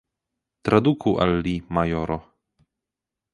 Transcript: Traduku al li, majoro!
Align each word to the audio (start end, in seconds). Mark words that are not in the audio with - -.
Traduku 0.69 1.13
al 1.25 1.33
li, 1.49 1.53
majoro! 1.79 2.19